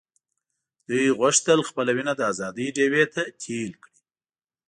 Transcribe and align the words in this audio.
دوی 0.87 1.05
غوښتل 1.19 1.59
خپله 1.69 1.91
وینه 1.93 2.13
د 2.17 2.21
آزادۍ 2.31 2.67
ډیوې 2.77 3.03
ته 3.13 3.21
تېل 3.41 3.71
کړي. 3.83 3.99